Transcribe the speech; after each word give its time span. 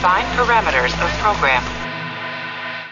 Define 0.00 0.34
parameters 0.34 0.94
of 0.94 1.18
program. 1.18 1.62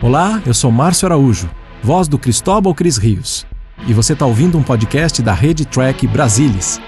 Olá, 0.03 0.43
eu 0.45 0.53
sou 0.53 0.71
Márcio 0.71 1.07
Araújo, 1.07 1.49
voz 1.83 2.07
do 2.07 2.19
Cristóbal 2.19 2.75
Cris 2.75 2.99
Rios. 2.99 3.47
E 3.87 3.95
você 3.95 4.13
está 4.13 4.27
ouvindo 4.27 4.59
um 4.59 4.63
podcast 4.63 5.23
da 5.23 5.33
Rede 5.33 5.65
Track 5.65 6.07
Brasilis. 6.07 6.79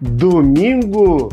Domingo, 0.00 1.28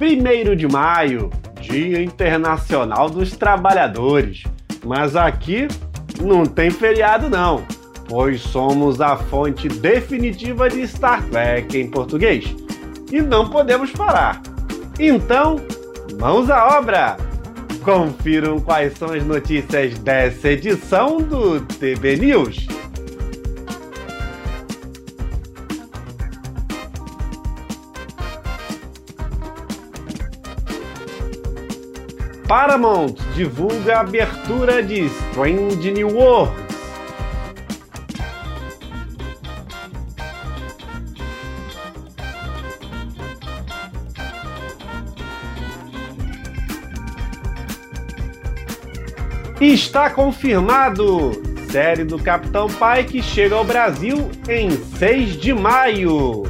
1 0.00 0.56
de 0.56 0.66
maio, 0.66 1.28
Dia 1.60 2.02
Internacional 2.02 3.10
dos 3.10 3.32
Trabalhadores. 3.32 4.44
Mas 4.86 5.14
aqui 5.14 5.68
não 6.18 6.46
tem 6.46 6.70
feriado 6.70 7.28
não, 7.28 7.62
pois 8.08 8.40
somos 8.40 9.02
a 9.02 9.18
fonte 9.18 9.68
definitiva 9.68 10.70
de 10.70 10.88
Star 10.88 11.22
Trek 11.24 11.76
em 11.76 11.90
português. 11.90 12.56
E 13.10 13.20
não 13.20 13.50
podemos 13.50 13.90
parar. 13.90 14.40
Então, 14.98 15.56
mãos 16.18 16.50
à 16.50 16.78
obra! 16.78 17.16
Confiram 17.84 18.60
quais 18.60 18.96
são 18.96 19.12
as 19.12 19.24
notícias 19.24 19.98
dessa 19.98 20.50
edição 20.50 21.18
do 21.18 21.60
TB 21.60 22.16
News. 22.16 22.66
Paramount 32.46 33.14
divulga 33.34 33.96
a 33.96 34.00
abertura 34.00 34.82
de 34.82 35.06
Strange 35.06 35.90
New 35.90 36.18
Está 49.62 50.10
confirmado! 50.10 51.40
Série 51.70 52.02
do 52.02 52.18
Capitão 52.18 52.66
Pike 52.66 53.22
chega 53.22 53.54
ao 53.54 53.64
Brasil 53.64 54.28
em 54.48 54.72
6 54.98 55.36
de 55.36 55.54
maio. 55.54 56.42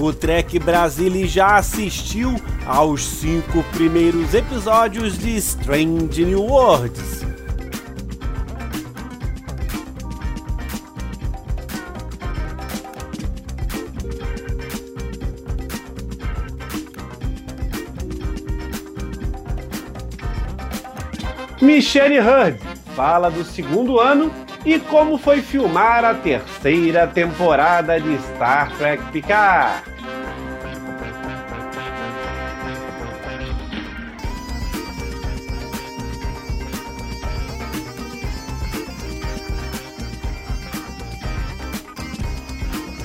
O 0.00 0.12
Trek 0.12 0.58
Brasile 0.58 1.28
já 1.28 1.58
assistiu 1.58 2.34
aos 2.66 3.06
cinco 3.06 3.62
primeiros 3.72 4.34
episódios 4.34 5.16
de 5.16 5.36
Strange 5.36 6.24
New 6.24 6.42
Worlds. 6.42 7.35
Michelle 21.60 22.20
Hurd 22.20 22.58
fala 22.94 23.30
do 23.30 23.42
segundo 23.42 23.98
ano 23.98 24.30
e 24.64 24.78
como 24.78 25.16
foi 25.16 25.40
filmar 25.40 26.04
a 26.04 26.12
terceira 26.14 27.06
temporada 27.06 27.98
de 27.98 28.14
Star 28.34 28.70
Trek 28.76 29.02
Picard. 29.10 29.82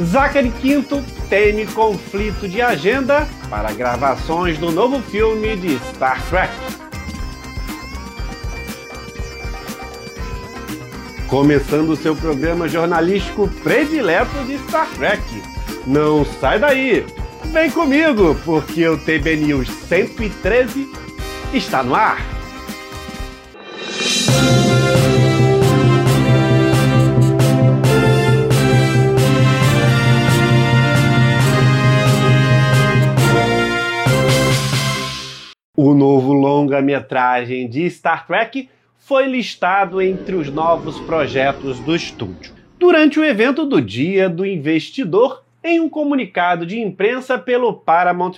Zachary 0.04 0.52
Quinto 0.60 1.02
teme 1.30 1.66
conflito 1.68 2.50
de 2.50 2.62
agenda 2.62 3.28
para 3.50 3.72
gravações 3.72 4.58
do 4.58 4.72
novo 4.72 5.00
filme 5.04 5.56
de 5.56 5.78
Star 5.94 6.22
Trek. 6.28 6.81
Começando 11.32 11.96
seu 11.96 12.14
programa 12.14 12.68
jornalístico 12.68 13.48
predileto 13.64 14.44
de 14.46 14.58
Star 14.68 14.86
Trek. 14.96 15.24
Não 15.88 16.26
sai 16.26 16.60
daí! 16.60 17.06
Vem 17.54 17.72
comigo, 17.72 18.36
porque 18.44 18.86
o 18.86 18.98
TB 18.98 19.38
News 19.38 19.70
113 19.70 20.90
está 21.54 21.84
no 21.84 21.96
ar! 21.96 22.18
O 35.78 35.94
novo 35.94 36.34
longa-metragem 36.34 37.70
de 37.70 37.90
Star 37.90 38.28
Trek 38.28 38.68
foi 39.12 39.28
listado 39.28 40.02
entre 40.02 40.36
os 40.36 40.50
novos 40.50 40.98
projetos 41.02 41.78
do 41.82 41.94
estúdio. 41.94 42.54
Durante 42.80 43.20
o 43.20 43.26
evento 43.26 43.66
do 43.66 43.82
Dia 43.82 44.30
do 44.30 44.46
Investidor, 44.46 45.44
em 45.62 45.82
um 45.82 45.90
comunicado 45.90 46.66
de 46.66 46.80
imprensa 46.80 47.38
pelo 47.38 47.74
Paramount+, 47.74 48.38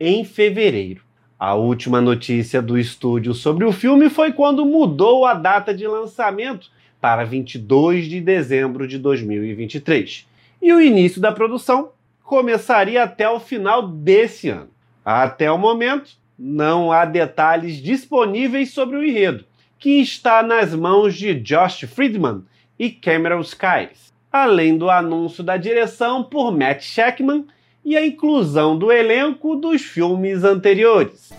em 0.00 0.24
fevereiro. 0.24 1.02
A 1.38 1.54
última 1.54 2.00
notícia 2.00 2.60
do 2.60 2.76
estúdio 2.76 3.32
sobre 3.34 3.64
o 3.64 3.70
filme 3.70 4.10
foi 4.10 4.32
quando 4.32 4.66
mudou 4.66 5.24
a 5.24 5.32
data 5.32 5.72
de 5.72 5.86
lançamento 5.86 6.72
para 7.00 7.22
22 7.22 8.06
de 8.06 8.20
dezembro 8.20 8.88
de 8.88 8.98
2023. 8.98 10.26
E 10.60 10.72
o 10.72 10.80
início 10.80 11.20
da 11.20 11.30
produção 11.30 11.90
começaria 12.24 13.04
até 13.04 13.30
o 13.30 13.38
final 13.38 13.86
desse 13.86 14.48
ano. 14.48 14.70
Até 15.04 15.52
o 15.52 15.56
momento, 15.56 16.10
não 16.36 16.90
há 16.90 17.04
detalhes 17.04 17.80
disponíveis 17.80 18.72
sobre 18.72 18.96
o 18.96 19.04
enredo, 19.04 19.44
que 19.78 20.00
está 20.00 20.42
nas 20.42 20.74
mãos 20.74 21.14
de 21.14 21.34
Josh 21.34 21.82
Friedman 21.82 22.42
e 22.78 22.90
Cameron 22.90 23.40
Skies, 23.40 24.12
além 24.32 24.76
do 24.76 24.90
anúncio 24.90 25.44
da 25.44 25.56
direção 25.56 26.22
por 26.22 26.56
Matt 26.56 26.82
Shackman 26.82 27.46
e 27.84 27.96
a 27.96 28.04
inclusão 28.04 28.78
do 28.78 28.90
elenco 28.90 29.56
dos 29.56 29.82
filmes 29.82 30.42
anteriores. 30.42 31.32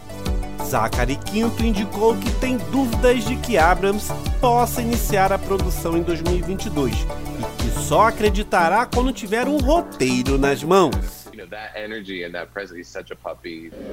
Zachary 0.64 1.16
Quinto 1.18 1.64
indicou 1.64 2.16
que 2.18 2.32
tem 2.40 2.58
dúvidas 2.72 3.24
de 3.26 3.36
que 3.36 3.58
Abrams 3.58 4.12
possa 4.42 4.82
iniciar 4.82 5.32
a 5.32 5.38
produção 5.38 5.98
em 5.98 6.02
2022 6.02 6.94
e 6.94 7.64
que 7.64 7.80
só 7.82 8.08
acreditará 8.08 8.86
quando 8.86 9.14
tiver 9.14 9.48
um 9.48 9.58
roteiro 9.58 10.38
nas 10.38 10.64
mãos. 10.64 11.25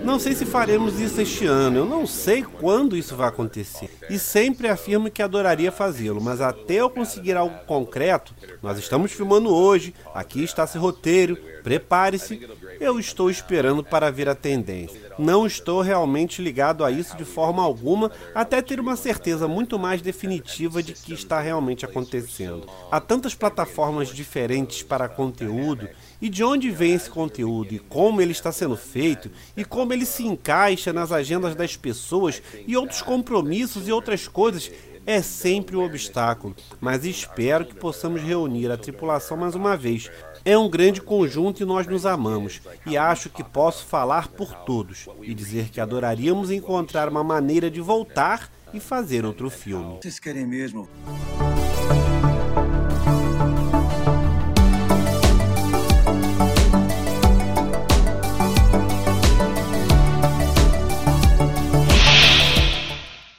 Não 0.05 0.19
sei 0.19 0.35
se 0.35 0.45
faremos 0.47 0.99
isso 1.01 1.21
este 1.21 1.47
ano, 1.47 1.79
eu 1.79 1.85
não 1.85 2.07
sei 2.07 2.43
quando 2.43 2.97
isso 2.97 3.17
vai 3.17 3.29
acontecer. 3.29 3.91
E 4.09 4.19
sempre 4.19 4.69
afirmo 4.69 5.11
que 5.11 5.23
adoraria 5.23 5.73
fazê-lo, 5.73 6.21
mas 6.21 6.41
até 6.41 6.75
eu 6.75 6.91
conseguir 6.91 7.37
algo 7.37 7.59
concreto, 7.67 8.35
nós 8.63 8.79
estamos 8.79 9.13
filmando 9.13 9.55
hoje, 9.55 9.95
aqui 10.15 10.43
está 10.43 10.67
seu 10.67 10.81
roteiro, 10.81 11.37
prepare-se. 11.63 12.49
Eu 12.81 12.99
estou 12.99 13.31
esperando 13.31 13.84
para 13.84 14.11
ver 14.11 14.29
a 14.29 14.34
tendência. 14.34 15.02
Não 15.19 15.47
estou 15.47 15.81
realmente 15.81 16.43
ligado 16.43 16.84
a 16.84 16.91
isso 16.91 17.17
de 17.17 17.25
forma 17.25 17.62
alguma, 17.62 18.11
até 18.34 18.62
ter 18.62 18.81
uma 18.81 18.97
certeza 18.97 19.47
muito 19.47 19.78
mais 19.78 20.00
definitiva 20.00 20.83
de 20.83 20.93
que 20.93 21.12
está 21.12 21.41
realmente 21.41 21.84
acontecendo. 21.84 22.67
Há 22.91 23.00
tantas 23.00 23.34
plataformas 23.34 24.09
diferentes 24.09 24.83
para 24.83 25.09
conteúdo 25.09 25.89
e 26.21 26.28
de 26.28 26.45
onde 26.45 26.71
vem 26.71 26.95
esse 26.95 27.11
conteúdo 27.11 27.75
e 27.75 27.78
como 27.78 28.21
ele 28.21 28.33
está 28.33 28.53
sendo 28.53 28.77
feito 28.77 29.31
e 29.56 29.65
como 29.65 29.93
ele 29.93 30.06
se 30.06 30.25
encaixa 30.25 30.93
nas 30.93 31.12
agendas 31.12 31.55
das 31.55 31.77
pessoas 31.77 32.43
e 32.67 32.77
outros 32.77 33.03
compromissos 33.03 33.89
e 33.89 33.93
outras 33.93 34.28
coisas 34.28 34.71
é 35.05 35.21
sempre 35.21 35.77
um 35.77 35.84
obstáculo, 35.84 36.55
mas 36.81 37.05
espero 37.05 37.65
que 37.65 37.75
possamos 37.75 38.22
reunir 38.22 38.71
a 38.71 38.77
tripulação 38.77 39.37
mais 39.37 39.55
uma 39.55 39.77
vez. 39.77 40.09
É 40.44 40.58
um 40.58 40.69
grande 40.69 41.00
conjunto 41.00 41.62
e 41.62 41.64
nós 41.64 41.86
nos 41.86 42.04
amamos, 42.04 42.60
e 42.84 42.97
acho 42.97 43.30
que 43.30 43.44
posso 43.44 43.86
falar 43.86 44.26
por 44.26 44.53
todos 44.53 45.08
e 45.22 45.32
dizer 45.34 45.69
que 45.69 45.80
adoraríamos 45.80 46.50
encontrar 46.50 47.09
uma 47.09 47.22
maneira 47.22 47.71
de 47.71 47.80
voltar 47.80 48.50
e 48.74 48.80
fazer 48.80 49.24
outro 49.24 49.48
filme. 49.48 49.98
Vocês 50.03 50.18
querem 50.18 50.44
mesmo? 50.44 50.89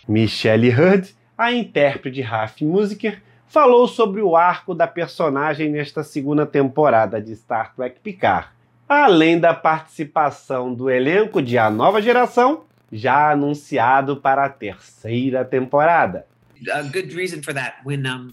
Michelle 0.08 0.70
Hurd, 0.70 1.14
a 1.38 1.52
intérprete 1.52 2.16
de 2.16 2.22
Raf 2.22 2.64
Musiker, 2.64 3.22
falou 3.54 3.88
sobre 3.88 4.20
o 4.20 4.36
arco 4.36 4.74
da 4.74 4.88
personagem 4.88 5.70
nesta 5.70 6.04
segunda 6.04 6.44
temporada 6.44 7.22
de 7.22 7.36
Star 7.36 7.76
Trek 7.76 8.00
Picard, 8.00 8.48
além 8.90 9.40
da 9.40 9.54
participação 9.54 10.74
do 10.74 10.90
elenco 10.90 11.40
de 11.40 11.56
A 11.60 11.70
Nova 11.70 12.02
Geração, 12.02 12.64
já 12.92 13.32
anunciado 13.32 14.18
para 14.18 14.44
a 14.44 14.50
terceira 14.50 15.46
temporada. 15.46 16.26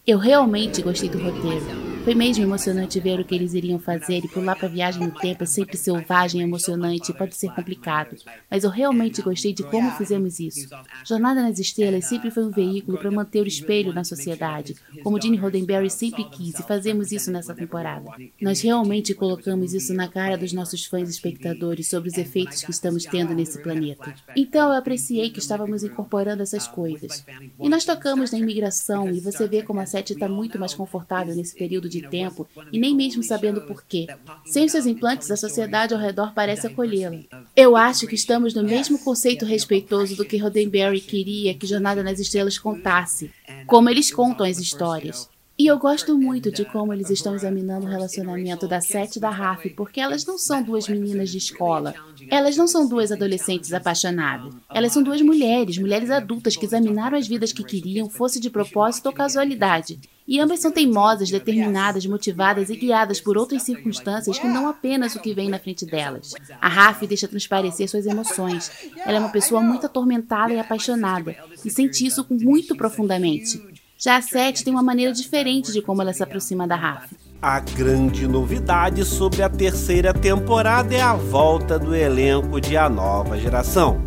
Eu 0.06 0.16
realmente 0.16 0.80
gostei 0.80 1.10
do 1.10 1.18
roteiro. 1.18 1.89
Foi 2.02 2.14
mesmo 2.14 2.42
emocionante 2.42 2.98
ver 2.98 3.20
o 3.20 3.24
que 3.24 3.34
eles 3.34 3.52
iriam 3.52 3.78
fazer 3.78 4.24
e 4.24 4.28
pular 4.28 4.56
para 4.56 4.66
a 4.66 4.70
viagem 4.70 5.06
no 5.06 5.12
tempo 5.12 5.42
é 5.42 5.46
sempre 5.46 5.76
selvagem, 5.76 6.40
emocionante 6.40 7.10
e 7.10 7.14
pode 7.14 7.36
ser 7.36 7.54
complicado, 7.54 8.16
mas 8.50 8.64
eu 8.64 8.70
realmente 8.70 9.20
gostei 9.20 9.52
de 9.52 9.62
como 9.62 9.90
fizemos 9.92 10.40
isso. 10.40 10.66
Jornada 11.04 11.42
nas 11.42 11.58
Estrelas 11.58 12.06
sempre 12.06 12.30
foi 12.30 12.44
um 12.44 12.50
veículo 12.50 12.96
para 12.96 13.10
manter 13.10 13.42
o 13.42 13.46
espelho 13.46 13.92
na 13.92 14.02
sociedade, 14.02 14.74
como 15.02 15.20
Gene 15.20 15.36
Roddenberry 15.36 15.90
sempre 15.90 16.24
quis 16.24 16.58
e 16.58 16.62
fazemos 16.62 17.12
isso 17.12 17.30
nessa 17.30 17.54
temporada. 17.54 18.10
Nós 18.40 18.62
realmente 18.62 19.14
colocamos 19.14 19.74
isso 19.74 19.92
na 19.92 20.08
cara 20.08 20.38
dos 20.38 20.54
nossos 20.54 20.86
fãs 20.86 21.08
e 21.08 21.12
espectadores 21.12 21.88
sobre 21.88 22.08
os 22.08 22.16
efeitos 22.16 22.62
que 22.62 22.70
estamos 22.70 23.04
tendo 23.04 23.34
nesse 23.34 23.62
planeta. 23.62 24.14
Então 24.34 24.70
eu 24.70 24.78
apreciei 24.78 25.28
que 25.28 25.38
estávamos 25.38 25.84
incorporando 25.84 26.42
essas 26.42 26.66
coisas. 26.66 27.24
E 27.60 27.68
nós 27.68 27.84
tocamos 27.84 28.32
na 28.32 28.38
imigração 28.38 29.10
e 29.10 29.20
você 29.20 29.46
vê 29.46 29.62
como 29.62 29.80
a 29.80 29.86
Sete 29.86 30.14
está 30.14 30.28
muito 30.28 30.58
mais 30.58 30.72
confortável 30.72 31.36
nesse 31.36 31.54
período 31.54 31.89
de 31.90 32.08
tempo 32.08 32.48
e 32.72 32.78
nem 32.78 32.94
mesmo 32.94 33.22
sabendo 33.22 33.60
por 33.62 33.84
quê. 33.84 34.06
Sem 34.46 34.64
os 34.64 34.72
seus 34.72 34.86
implantes, 34.86 35.30
a 35.30 35.36
sociedade 35.36 35.92
ao 35.92 36.00
redor 36.00 36.32
parece 36.32 36.66
acolhê-la. 36.66 37.18
Eu 37.54 37.76
acho 37.76 38.06
que 38.06 38.14
estamos 38.14 38.54
no 38.54 38.62
mesmo 38.62 38.98
conceito 38.98 39.44
respeitoso 39.44 40.16
do 40.16 40.24
que 40.24 40.38
Roddenberry 40.38 41.00
queria 41.00 41.54
que 41.54 41.66
Jornada 41.66 42.02
nas 42.02 42.18
Estrelas 42.18 42.58
contasse, 42.58 43.30
como 43.66 43.90
eles 43.90 44.10
contam 44.10 44.46
as 44.46 44.58
histórias. 44.58 45.28
E 45.60 45.66
eu 45.66 45.78
gosto 45.78 46.16
muito 46.16 46.50
de 46.50 46.64
como 46.64 46.90
eles 46.90 47.10
estão 47.10 47.34
examinando 47.34 47.84
o 47.84 47.88
relacionamento 47.90 48.66
da 48.66 48.80
Seth 48.80 49.16
e 49.16 49.20
da 49.20 49.28
Raf, 49.28 49.68
porque 49.76 50.00
elas 50.00 50.24
não 50.24 50.38
são 50.38 50.62
duas 50.62 50.88
meninas 50.88 51.28
de 51.28 51.36
escola. 51.36 51.94
Elas 52.30 52.56
não 52.56 52.66
são 52.66 52.88
duas 52.88 53.12
adolescentes 53.12 53.70
apaixonadas. 53.74 54.54
Elas 54.72 54.90
são 54.90 55.02
duas 55.02 55.20
mulheres, 55.20 55.76
mulheres 55.76 56.10
adultas 56.10 56.56
que 56.56 56.64
examinaram 56.64 57.18
as 57.18 57.28
vidas 57.28 57.52
que 57.52 57.62
queriam, 57.62 58.08
fosse 58.08 58.40
de 58.40 58.48
propósito 58.48 59.08
ou 59.08 59.12
casualidade. 59.12 60.00
E 60.30 60.38
ambas 60.38 60.60
são 60.60 60.70
teimosas, 60.70 61.28
determinadas, 61.28 62.06
motivadas 62.06 62.70
e 62.70 62.76
guiadas 62.76 63.20
por 63.20 63.36
outras 63.36 63.64
circunstâncias 63.64 64.38
que 64.38 64.46
não 64.46 64.68
apenas 64.68 65.16
o 65.16 65.20
que 65.20 65.34
vem 65.34 65.48
na 65.48 65.58
frente 65.58 65.84
delas. 65.84 66.34
A 66.60 66.68
Raf 66.68 67.04
deixa 67.04 67.26
transparecer 67.26 67.88
suas 67.88 68.06
emoções. 68.06 68.70
Ela 69.04 69.16
é 69.16 69.18
uma 69.18 69.30
pessoa 69.30 69.60
muito 69.60 69.86
atormentada 69.86 70.52
e 70.52 70.60
apaixonada, 70.60 71.34
e 71.64 71.68
sente 71.68 72.06
isso 72.06 72.24
muito 72.30 72.76
profundamente. 72.76 73.60
Já 73.98 74.18
a 74.18 74.22
Seth 74.22 74.62
tem 74.62 74.72
uma 74.72 74.84
maneira 74.84 75.12
diferente 75.12 75.72
de 75.72 75.82
como 75.82 76.00
ela 76.00 76.12
se 76.12 76.22
aproxima 76.22 76.64
da 76.64 76.76
Rafa. 76.76 77.16
A 77.42 77.58
grande 77.58 78.28
novidade 78.28 79.04
sobre 79.04 79.42
a 79.42 79.48
terceira 79.48 80.14
temporada 80.14 80.94
é 80.94 81.00
a 81.00 81.14
volta 81.14 81.76
do 81.76 81.92
elenco 81.92 82.60
de 82.60 82.76
A 82.76 82.88
Nova 82.88 83.36
Geração. 83.36 84.00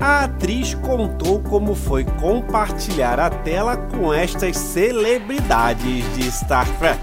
A 0.00 0.24
atriz 0.24 0.72
contou 0.72 1.42
como 1.42 1.74
foi 1.74 2.04
compartilhar 2.04 3.20
a 3.20 3.28
tela 3.28 3.76
com 3.76 4.14
estas 4.14 4.56
celebridades 4.56 6.16
de 6.16 6.32
Star 6.32 6.66
Trek. 6.78 6.98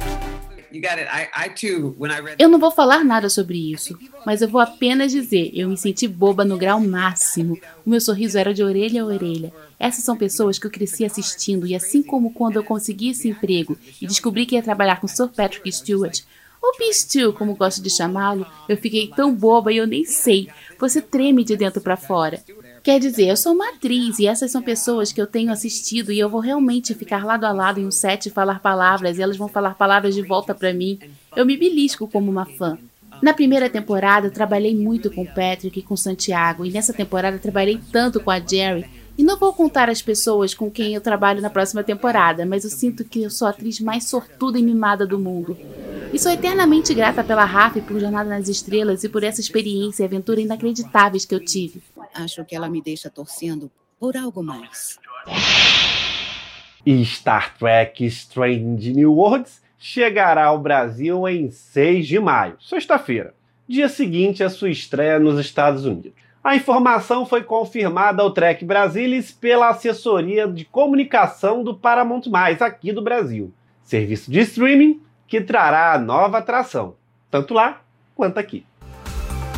Eu 2.39 2.49
não 2.49 2.57
vou 2.57 2.71
falar 2.71 3.03
nada 3.03 3.29
sobre 3.29 3.71
isso, 3.71 3.95
mas 4.25 4.41
eu 4.41 4.47
vou 4.47 4.59
apenas 4.59 5.11
dizer: 5.11 5.51
eu 5.53 5.69
me 5.69 5.77
senti 5.77 6.07
boba 6.07 6.43
no 6.43 6.57
grau 6.57 6.79
máximo. 6.79 7.59
O 7.85 7.89
meu 7.91 8.01
sorriso 8.01 8.35
era 8.35 8.51
de 8.51 8.63
orelha 8.63 9.03
a 9.03 9.05
orelha. 9.05 9.53
Essas 9.79 10.03
são 10.03 10.17
pessoas 10.17 10.57
que 10.57 10.65
eu 10.65 10.71
cresci 10.71 11.05
assistindo, 11.05 11.67
e 11.67 11.75
assim 11.75 12.01
como 12.01 12.33
quando 12.33 12.55
eu 12.55 12.63
consegui 12.63 13.09
esse 13.11 13.29
emprego 13.29 13.77
e 14.01 14.07
descobri 14.07 14.47
que 14.47 14.55
ia 14.55 14.63
trabalhar 14.63 14.99
com 14.99 15.07
Sir 15.07 15.27
Patrick 15.27 15.71
Stewart, 15.71 16.21
ou 16.59 16.73
P. 16.73 17.31
como 17.33 17.55
gosto 17.55 17.81
de 17.81 17.91
chamá-lo, 17.91 18.45
eu 18.67 18.75
fiquei 18.75 19.07
tão 19.07 19.33
boba 19.33 19.71
e 19.71 19.77
eu 19.77 19.85
nem 19.85 20.03
sei. 20.03 20.49
Você 20.79 20.99
treme 20.99 21.43
de 21.43 21.55
dentro 21.55 21.79
para 21.79 21.95
fora. 21.95 22.41
Quer 22.87 23.01
dizer, 23.01 23.27
eu 23.27 23.35
sou 23.35 23.51
uma 23.51 23.67
atriz 23.67 24.17
e 24.17 24.27
essas 24.27 24.49
são 24.49 24.61
pessoas 24.61 25.11
que 25.11 25.21
eu 25.21 25.27
tenho 25.27 25.51
assistido 25.51 26.09
e 26.09 26.17
eu 26.17 26.29
vou 26.29 26.39
realmente 26.39 26.95
ficar 26.95 27.25
lado 27.25 27.43
a 27.43 27.51
lado 27.51 27.81
em 27.81 27.85
um 27.85 27.91
set 27.91 28.27
e 28.27 28.29
falar 28.29 28.61
palavras 28.61 29.17
e 29.17 29.21
elas 29.21 29.35
vão 29.35 29.49
falar 29.49 29.75
palavras 29.75 30.15
de 30.15 30.21
volta 30.21 30.55
para 30.55 30.73
mim. 30.73 30.97
Eu 31.35 31.45
me 31.45 31.57
belisco 31.57 32.07
como 32.07 32.31
uma 32.31 32.45
fã. 32.45 32.77
Na 33.21 33.33
primeira 33.33 33.69
temporada, 33.69 34.27
eu 34.27 34.31
trabalhei 34.31 34.73
muito 34.73 35.11
com 35.11 35.25
Patrick 35.25 35.77
e 35.77 35.83
com 35.83 35.97
Santiago, 35.97 36.65
e 36.65 36.71
nessa 36.71 36.93
temporada 36.93 37.37
trabalhei 37.37 37.77
tanto 37.91 38.21
com 38.21 38.31
a 38.31 38.39
Jerry. 38.39 38.85
E 39.17 39.23
não 39.23 39.37
vou 39.37 39.51
contar 39.51 39.89
as 39.89 40.01
pessoas 40.01 40.53
com 40.53 40.71
quem 40.71 40.93
eu 40.93 41.01
trabalho 41.01 41.41
na 41.41 41.49
próxima 41.49 41.83
temporada, 41.83 42.45
mas 42.45 42.63
eu 42.63 42.69
sinto 42.69 43.03
que 43.03 43.21
eu 43.21 43.29
sou 43.29 43.49
a 43.49 43.51
atriz 43.51 43.81
mais 43.81 44.05
sortuda 44.05 44.57
e 44.57 44.63
mimada 44.63 45.05
do 45.05 45.19
mundo. 45.19 45.57
E 46.13 46.17
sou 46.17 46.31
eternamente 46.31 46.93
grata 46.93 47.21
pela 47.21 47.43
Rafa 47.43 47.79
e 47.79 47.81
por 47.81 47.99
Jornada 47.99 48.29
nas 48.29 48.47
Estrelas 48.47 49.03
e 49.03 49.09
por 49.09 49.25
essa 49.25 49.41
experiência 49.41 50.03
e 50.03 50.05
aventura 50.05 50.39
inacreditáveis 50.39 51.25
que 51.25 51.35
eu 51.35 51.43
tive. 51.43 51.81
Acho 52.17 52.43
que 52.43 52.55
ela 52.55 52.67
me 52.67 52.81
deixa 52.81 53.11
torcendo 53.11 53.71
por 53.99 54.17
algo 54.17 54.41
mais. 54.41 54.97
E 56.83 57.05
Star 57.05 57.55
Trek 57.59 58.03
Strange 58.05 58.91
New 58.91 59.13
Worlds 59.13 59.61
chegará 59.77 60.45
ao 60.45 60.57
Brasil 60.57 61.27
em 61.27 61.51
6 61.51 62.07
de 62.07 62.19
maio, 62.19 62.57
sexta-feira, 62.59 63.35
dia 63.67 63.87
seguinte 63.87 64.43
à 64.43 64.49
sua 64.49 64.71
estreia 64.71 65.19
nos 65.19 65.39
Estados 65.39 65.85
Unidos. 65.85 66.17
A 66.43 66.55
informação 66.55 67.23
foi 67.23 67.43
confirmada 67.43 68.23
ao 68.23 68.31
Trek 68.31 68.65
Brasilis 68.65 69.31
pela 69.31 69.69
assessoria 69.69 70.47
de 70.47 70.65
comunicação 70.65 71.63
do 71.63 71.77
Paramount+, 71.77 72.23
aqui 72.61 72.91
do 72.91 73.01
Brasil, 73.03 73.53
serviço 73.83 74.31
de 74.31 74.39
streaming 74.39 75.01
que 75.27 75.39
trará 75.39 75.93
a 75.93 75.99
nova 75.99 76.39
atração, 76.39 76.95
tanto 77.29 77.53
lá 77.53 77.81
quanto 78.15 78.39
aqui. 78.39 78.65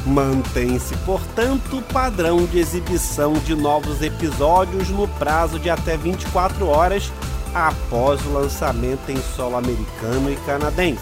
Mantém-se, 0.05 0.95
portanto, 1.05 1.77
o 1.77 1.81
padrão 1.81 2.45
de 2.45 2.59
exibição 2.59 3.33
de 3.33 3.55
novos 3.55 4.01
episódios 4.01 4.89
no 4.89 5.07
prazo 5.07 5.59
de 5.59 5.69
até 5.69 5.97
24 5.97 6.67
horas 6.67 7.11
após 7.53 8.25
o 8.25 8.33
lançamento 8.33 9.09
em 9.09 9.21
solo 9.35 9.57
americano 9.57 10.31
e 10.31 10.35
canadense. 10.45 11.01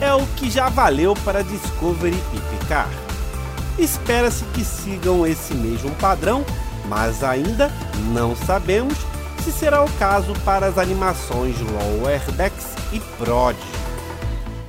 É 0.00 0.12
o 0.12 0.26
que 0.36 0.50
já 0.50 0.68
valeu 0.68 1.14
para 1.24 1.42
Discovery 1.42 2.16
e 2.34 2.56
Picard. 2.56 2.94
Espera-se 3.78 4.44
que 4.46 4.64
sigam 4.64 5.26
esse 5.26 5.54
mesmo 5.54 5.90
padrão, 5.92 6.44
mas 6.88 7.24
ainda 7.24 7.72
não 8.12 8.36
sabemos 8.36 8.96
se 9.42 9.50
será 9.50 9.82
o 9.82 9.90
caso 9.92 10.32
para 10.44 10.66
as 10.66 10.78
animações 10.78 11.56
Lower 11.60 12.20
Decks 12.32 12.66
e 12.92 13.00
Prodigy. 13.18 13.81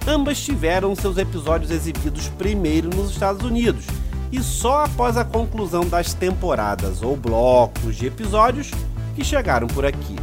Ambas 0.05 0.41
tiveram 0.41 0.94
seus 0.95 1.17
episódios 1.17 1.71
exibidos 1.71 2.27
primeiro 2.29 2.89
nos 2.94 3.11
Estados 3.11 3.45
Unidos 3.45 3.85
e 4.33 4.44
só 4.44 4.83
após 4.83 5.15
a 5.15 5.23
conclusão 5.23 5.85
das 5.85 6.13
temporadas 6.13 7.01
ou 7.01 7.15
blocos 7.15 7.95
de 7.95 8.07
episódios 8.07 8.69
que 9.15 9.23
chegaram 9.23 9.65
por 9.67 9.85
aqui. 9.85 10.15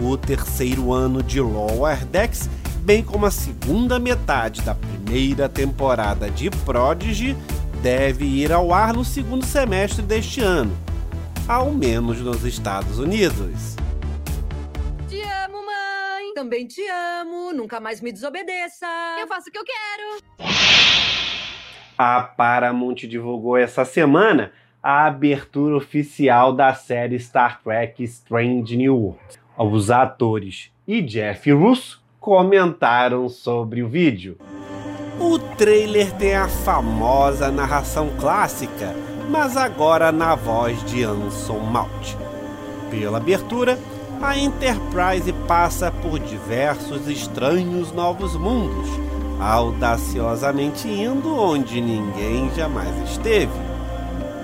O 0.00 0.16
terceiro 0.16 0.94
ano 0.94 1.22
de 1.22 1.40
Lower 1.40 2.06
Decks, 2.06 2.48
bem 2.78 3.02
como 3.02 3.26
a 3.26 3.30
segunda 3.30 3.98
metade 3.98 4.62
da 4.62 4.74
primeira 4.74 5.46
temporada 5.46 6.30
de 6.30 6.48
Prodigy, 6.48 7.36
deve 7.82 8.24
ir 8.24 8.50
ao 8.50 8.72
ar 8.72 8.94
no 8.94 9.04
segundo 9.04 9.44
semestre 9.44 10.02
deste 10.02 10.40
ano, 10.40 10.72
ao 11.46 11.70
menos 11.70 12.18
nos 12.20 12.44
Estados 12.44 12.98
Unidos. 12.98 13.76
Também 16.34 16.66
te 16.66 16.82
amo, 17.20 17.52
nunca 17.52 17.78
mais 17.78 18.00
me 18.00 18.10
desobedeça. 18.10 18.86
Eu 19.20 19.28
faço 19.28 19.48
o 19.48 19.52
que 19.52 19.58
eu 19.58 19.64
quero. 19.64 20.22
A 21.96 22.22
Paramount 22.22 22.94
divulgou 22.94 23.56
essa 23.56 23.84
semana 23.84 24.52
a 24.82 25.06
abertura 25.06 25.76
oficial 25.76 26.52
da 26.52 26.74
série 26.74 27.18
Star 27.20 27.62
Trek 27.62 28.02
Strange 28.04 28.76
New 28.76 28.96
Worlds. 28.96 29.38
Os 29.56 29.90
atores 29.90 30.72
e 30.88 31.00
Jeff 31.02 31.52
Russo 31.52 32.02
comentaram 32.18 33.28
sobre 33.28 33.82
o 33.82 33.88
vídeo. 33.88 34.38
O 35.20 35.38
trailer 35.38 36.12
tem 36.14 36.34
a 36.34 36.48
famosa 36.48 37.50
narração 37.50 38.10
clássica, 38.18 38.94
mas 39.28 39.56
agora 39.56 40.10
na 40.10 40.34
voz 40.34 40.82
de 40.84 41.04
Anson 41.04 41.58
Mount. 41.58 42.16
Pela 42.90 43.18
abertura, 43.18 43.78
a 44.22 44.38
Enterprise 44.38 45.32
passa 45.48 45.90
por 45.90 46.20
diversos 46.20 47.08
estranhos 47.08 47.90
novos 47.90 48.36
mundos, 48.36 48.88
audaciosamente 49.40 50.86
indo 50.86 51.34
onde 51.34 51.80
ninguém 51.80 52.48
jamais 52.54 53.10
esteve. 53.10 53.50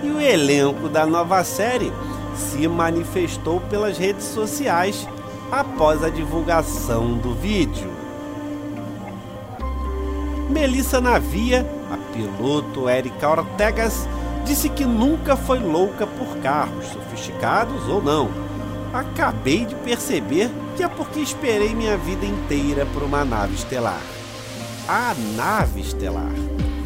E 0.03 0.11
o 0.11 0.21
elenco 0.21 0.89
da 0.89 1.07
nova 1.07 1.45
série 1.45 1.93
se 2.35 2.67
manifestou 2.67 3.61
pelas 3.61 3.97
redes 3.97 4.25
sociais 4.25 5.09
após 5.51 6.03
a 6.03 6.11
divulgação 6.11 7.17
do 7.17 7.33
vídeo. 7.35 7.89
Melissa 10.51 11.01
Navia, 11.01 11.65
a 11.93 11.97
piloto 12.13 12.89
Erika 12.89 13.29
Ortegas, 13.29 14.09
disse 14.45 14.69
que 14.69 14.85
nunca 14.85 15.37
foi 15.37 15.61
louca 15.61 16.05
por 16.05 16.37
carros, 16.39 16.87
sofisticados 16.89 17.87
ou 17.89 18.03
não 18.03 18.48
acabei 18.93 19.65
de 19.65 19.75
perceber 19.77 20.51
que 20.77 20.83
é 20.83 20.89
porque 20.89 21.21
esperei 21.21 21.75
minha 21.75 21.97
vida 21.97 22.25
inteira 22.25 22.87
por 22.87 23.03
uma 23.03 23.25
nave 23.25 23.55
estelar. 23.55 24.01
A 24.89 25.15
nave 25.37 25.81
estelar, 25.81 26.33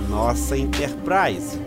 nossa 0.08 0.56
Enterprise. 0.56 1.60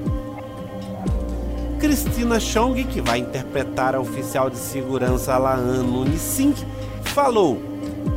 Cristina 1.79 2.39
Chong, 2.39 2.83
que 2.85 2.99
vai 2.99 3.19
interpretar 3.19 3.95
a 3.95 3.99
oficial 3.99 4.49
de 4.49 4.57
segurança 4.57 5.37
Laan 5.37 5.83
Nunising, 5.83 6.53
falou: 7.03 7.61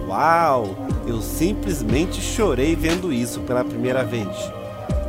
Uau, 0.09 0.75
Eu 1.07 1.23
simplesmente 1.23 2.21
chorei 2.21 2.75
vendo 2.75 3.13
isso 3.13 3.41
pela 3.41 3.65
primeira 3.65 4.05
vez. 4.05 4.29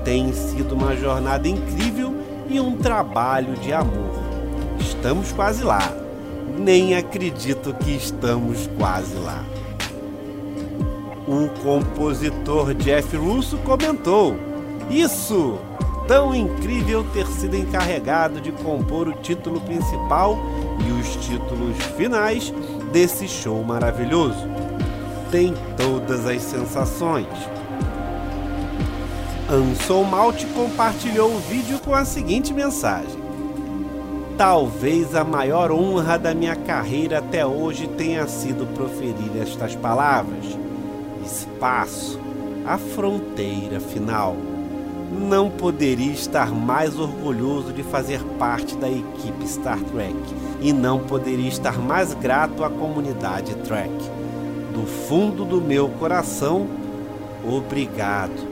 Tem 0.04 0.32
sido 0.32 0.76
uma 0.76 0.96
jornada 0.96 1.48
incrível 1.48 2.16
e 2.50 2.60
um 2.60 2.78
trabalho 2.78 3.54
de 3.56 3.74
amor. 3.74 4.14
Estamos 4.80 5.32
quase 5.32 5.64
lá. 5.64 5.99
Nem 6.60 6.94
acredito 6.94 7.74
que 7.74 7.96
estamos 7.96 8.70
quase 8.78 9.16
lá. 9.16 9.46
O 11.26 11.48
compositor 11.64 12.74
Jeff 12.74 13.16
Russo 13.16 13.58
comentou: 13.60 14.36
Isso! 14.90 15.58
Tão 16.06 16.36
incrível 16.36 17.06
ter 17.14 17.26
sido 17.28 17.56
encarregado 17.56 18.42
de 18.42 18.52
compor 18.52 19.08
o 19.08 19.14
título 19.14 19.62
principal 19.62 20.38
e 20.86 20.92
os 20.92 21.16
títulos 21.26 21.78
finais 21.96 22.52
desse 22.92 23.26
show 23.26 23.64
maravilhoso. 23.64 24.46
Tem 25.32 25.54
todas 25.78 26.26
as 26.26 26.42
sensações. 26.42 27.28
Anson 29.50 30.04
Malt 30.04 30.44
compartilhou 30.54 31.32
o 31.32 31.40
vídeo 31.40 31.80
com 31.80 31.96
a 31.96 32.04
seguinte 32.04 32.54
mensagem: 32.54 33.19
Talvez 34.40 35.14
a 35.16 35.26
maior 35.26 35.70
honra 35.70 36.18
da 36.18 36.34
minha 36.34 36.56
carreira 36.56 37.18
até 37.18 37.46
hoje 37.46 37.90
tenha 37.90 38.26
sido 38.26 38.66
proferir 38.74 39.30
estas 39.38 39.76
palavras. 39.76 40.58
Espaço, 41.26 42.18
a 42.66 42.78
fronteira 42.78 43.82
final. 43.82 44.38
Não 45.12 45.50
poderia 45.50 46.14
estar 46.14 46.54
mais 46.54 46.98
orgulhoso 46.98 47.74
de 47.74 47.84
fazer 47.84 48.24
parte 48.40 48.78
da 48.78 48.90
equipe 48.90 49.46
Star 49.46 49.82
Trek 49.82 50.16
e 50.62 50.72
não 50.72 51.00
poderia 51.00 51.50
estar 51.50 51.78
mais 51.78 52.14
grato 52.14 52.64
à 52.64 52.70
comunidade 52.70 53.54
Trek. 53.56 53.92
Do 54.74 54.86
fundo 54.86 55.44
do 55.44 55.60
meu 55.60 55.90
coração, 55.90 56.66
obrigado. 57.46 58.48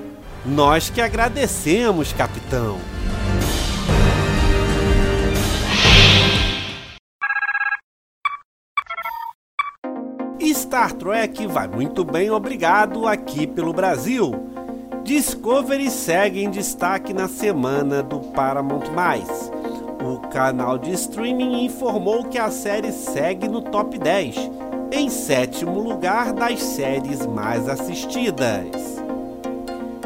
Nós 0.46 0.90
que 0.90 1.00
agradecemos, 1.00 2.12
capitão. 2.12 2.97
Star 10.78 10.94
Trek 10.94 11.48
vai 11.48 11.68
muito 11.68 12.06
bem, 12.06 12.30
obrigado, 12.30 13.08
aqui 13.08 13.48
pelo 13.48 13.74
Brasil. 13.74 14.32
Discovery 15.04 15.90
segue 15.90 16.44
em 16.44 16.52
destaque 16.52 17.16
na 17.16 17.28
semana 17.28 18.04
do 18.04 18.20
Paramount+. 18.20 18.86
O 20.06 20.20
canal 20.28 20.78
de 20.78 20.92
streaming 20.92 21.66
informou 21.66 22.26
que 22.26 22.38
a 22.38 22.52
série 22.52 22.92
segue 22.92 23.48
no 23.48 23.64
top 23.64 23.98
10, 23.98 24.36
em 24.92 25.10
sétimo 25.10 25.80
lugar 25.80 26.32
das 26.32 26.62
séries 26.62 27.26
mais 27.26 27.68
assistidas. 27.68 29.02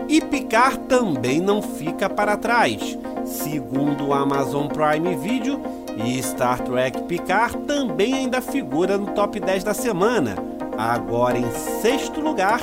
E 0.07 0.21
Picard 0.21 0.79
também 0.87 1.41
não 1.41 1.61
fica 1.61 2.09
para 2.09 2.37
trás. 2.37 2.97
Segundo 3.25 4.07
o 4.07 4.13
Amazon 4.13 4.67
Prime 4.67 5.17
Video, 5.17 5.59
e 5.97 6.23
Star 6.23 6.61
Trek 6.61 7.03
Picard 7.03 7.57
também 7.67 8.13
ainda 8.13 8.39
figura 8.39 8.97
no 8.97 9.07
top 9.07 9.37
10 9.37 9.65
da 9.65 9.73
semana, 9.73 10.50
agora 10.89 11.38
em 11.38 11.51
sexto 11.81 12.19
lugar 12.19 12.59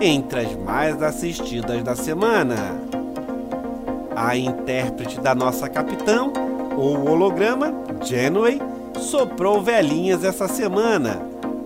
entre 0.00 0.40
as 0.40 0.56
mais 0.56 1.00
assistidas 1.02 1.82
da 1.84 1.94
semana. 1.94 2.80
A 4.16 4.36
intérprete 4.36 5.20
da 5.20 5.34
nossa 5.34 5.68
capitã, 5.68 6.30
ou 6.76 7.08
holograma, 7.08 7.72
Janeway, 8.02 8.60
soprou 8.98 9.62
velhinhas 9.62 10.24
essa 10.24 10.48
semana. 10.48 11.20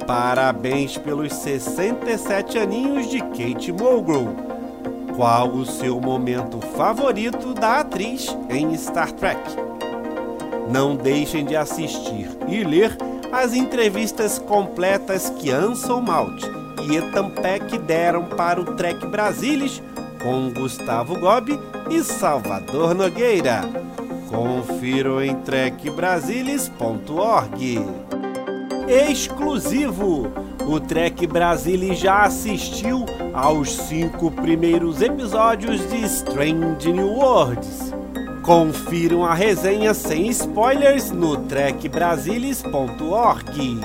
Parabéns 0.06 0.99
pelos 0.99 1.32
67 1.32 2.58
aninhos 2.58 3.08
de 3.08 3.20
Kate 3.20 3.73
Mulgrew. 3.73 4.34
Qual 5.16 5.49
o 5.49 5.64
seu 5.64 6.00
momento 6.00 6.61
favorito 6.76 7.54
da 7.54 7.80
atriz 7.80 8.37
em 8.50 8.76
Star 8.76 9.11
Trek? 9.12 9.40
Não 10.70 10.96
deixem 10.96 11.44
de 11.44 11.56
assistir 11.56 12.28
e 12.49 12.62
ler 12.64 12.96
as 13.35 13.53
entrevistas 13.53 14.38
completas 14.38 15.29
que 15.31 15.50
Anson 15.50 16.00
Malt 16.00 16.45
e 16.83 16.97
Ethan 16.97 17.31
Peck 17.31 17.76
deram 17.79 18.26
para 18.26 18.61
o 18.61 18.76
Trek 18.76 19.05
Brasilis 19.07 19.83
com 20.23 20.53
Gustavo 20.53 21.19
Gobi 21.19 21.59
e 21.91 22.00
Salvador 22.03 22.95
Nogueira. 22.95 23.62
Confiram 24.29 25.23
em 25.23 25.35
trekbrasilis.org. 25.37 27.79
Exclusivo! 28.88 30.31
O 30.67 30.81
Trek 30.81 31.26
Brasilis 31.26 31.99
já 31.99 32.23
assistiu 32.23 33.05
aos 33.35 33.76
cinco 33.76 34.31
primeiros 34.31 35.03
episódios 35.03 35.87
de 35.91 36.03
Strange 36.05 36.91
New 36.91 37.12
Worlds. 37.12 37.93
Confiram 38.44 39.24
a 39.24 39.32
resenha 39.32 39.94
sem 39.94 40.28
spoilers 40.28 41.10
no 41.10 41.46
trekbrasilis.org. 41.46 43.80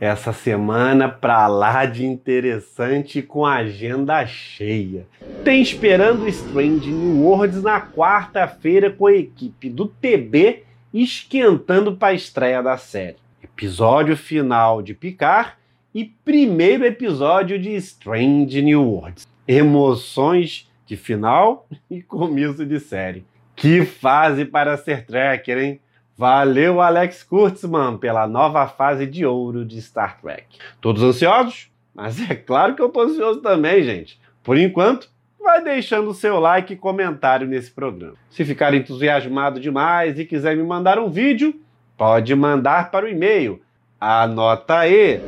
Essa 0.00 0.32
semana 0.32 1.08
pra 1.08 1.46
lá 1.46 1.86
de 1.86 2.04
interessante 2.04 3.22
com 3.22 3.46
agenda 3.46 4.26
cheia. 4.26 5.06
Tem 5.44 5.62
esperando 5.62 6.26
Strange 6.26 6.90
New 6.90 7.22
Worlds 7.22 7.62
na 7.62 7.80
quarta-feira 7.80 8.90
com 8.90 9.06
a 9.06 9.12
equipe 9.12 9.70
do 9.70 9.86
TB 9.86 10.64
esquentando 10.92 11.94
para 11.94 12.08
a 12.08 12.14
estreia 12.14 12.60
da 12.64 12.76
série. 12.76 13.18
Episódio 13.40 14.16
final 14.16 14.82
de 14.82 14.92
Picard 14.92 15.52
e 15.94 16.04
primeiro 16.04 16.84
episódio 16.84 17.56
de 17.60 17.76
Strange 17.76 18.60
New 18.60 18.82
Worlds. 18.82 19.24
Emoções 19.46 20.65
de 20.86 20.96
final 20.96 21.66
e 21.90 22.00
começo 22.00 22.64
de 22.64 22.80
série. 22.80 23.26
Que 23.54 23.84
fase 23.84 24.44
para 24.44 24.76
ser 24.76 25.04
tracker, 25.04 25.58
hein? 25.58 25.80
Valeu, 26.16 26.80
Alex 26.80 27.22
Kurtzman, 27.22 27.98
pela 27.98 28.26
nova 28.26 28.66
fase 28.66 29.06
de 29.06 29.26
ouro 29.26 29.64
de 29.64 29.80
Star 29.82 30.18
Trek. 30.20 30.58
Todos 30.80 31.02
ansiosos? 31.02 31.70
Mas 31.94 32.18
é 32.30 32.34
claro 32.34 32.74
que 32.74 32.80
eu 32.80 32.88
tô 32.88 33.00
ansioso 33.00 33.40
também, 33.40 33.82
gente. 33.82 34.18
Por 34.42 34.56
enquanto, 34.56 35.10
vai 35.38 35.62
deixando 35.62 36.08
o 36.08 36.14
seu 36.14 36.40
like 36.40 36.72
e 36.72 36.76
comentário 36.76 37.46
nesse 37.46 37.70
programa. 37.70 38.14
Se 38.30 38.44
ficar 38.44 38.74
entusiasmado 38.74 39.60
demais 39.60 40.18
e 40.18 40.24
quiser 40.24 40.56
me 40.56 40.62
mandar 40.62 40.98
um 40.98 41.10
vídeo, 41.10 41.54
pode 41.96 42.34
mandar 42.34 42.90
para 42.90 43.06
o 43.06 43.08
e-mail. 43.08 43.60
Anota 44.00 44.78
aí. 44.78 45.20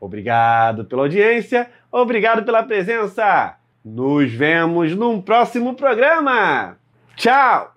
Obrigado 0.00 0.84
pela 0.84 1.02
audiência, 1.02 1.68
obrigado 1.90 2.44
pela 2.44 2.62
presença. 2.62 3.56
Nos 3.84 4.32
vemos 4.32 4.94
num 4.94 5.20
próximo 5.20 5.74
programa. 5.74 6.76
Tchau! 7.16 7.72